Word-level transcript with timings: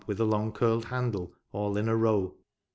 with 0.07 0.19
a 0.19 0.23
long 0.25 0.51
curled 0.51 0.85
handle, 0.85 1.31
all 1.51 1.77
in 1.77 1.87
a 1.87 1.95
row. 1.95 2.33